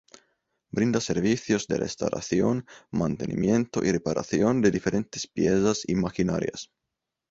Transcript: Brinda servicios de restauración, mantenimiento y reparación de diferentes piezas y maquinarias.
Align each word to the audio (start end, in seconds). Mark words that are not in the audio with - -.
Brinda 0.71 0.99
servicios 0.99 1.67
de 1.67 1.77
restauración, 1.77 2.65
mantenimiento 2.89 3.83
y 3.85 3.91
reparación 3.91 4.59
de 4.63 4.71
diferentes 4.71 5.27
piezas 5.27 5.83
y 5.87 5.93
maquinarias. 5.93 6.71